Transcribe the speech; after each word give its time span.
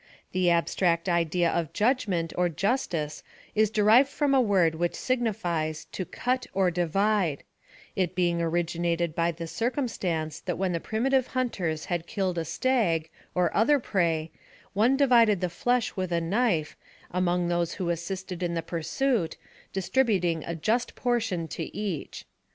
The 0.31 0.49
abstract 0.49 1.07
idea 1.07 1.51
of 1.51 1.73
judgment 1.73 2.33
or 2.35 2.49
justice 2.49 3.21
is 3.53 3.69
derived 3.69 4.09
from 4.09 4.33
a 4.33 4.41
word 4.41 4.73
which 4.73 4.95
signifies 4.95 5.85
to 5.91 6.05
cut 6.05 6.47
or 6.55 6.71
divide; 6.71 7.43
it 7.95 8.15
being 8.15 8.41
originated 8.41 9.13
by 9.13 9.31
the 9.31 9.45
circumstance 9.45 10.39
that 10.39 10.57
when 10.57 10.71
the 10.71 10.79
primitive 10.79 11.27
hunters 11.37 11.85
had 11.85 12.07
killed 12.07 12.39
a 12.39 12.45
stag, 12.45 13.11
or 13.35 13.55
other 13.55 13.77
prey, 13.77 14.31
one 14.73 14.97
divided 14.97 15.39
the 15.39 15.49
flesh 15.49 15.95
with 15.95 16.11
a 16.11 16.19
knife, 16.19 16.75
among 17.11 17.47
those 17.47 17.73
who 17.75 17.91
assisted 17.91 18.41
in 18.41 18.55
the 18.55 18.63
pur 18.63 18.81
suitj 18.81 19.35
distributing 19.71 20.43
a 20.47 20.55
just 20.55 20.95
portion 20.95 21.47
to 21.49 21.65
each. 21.77 22.25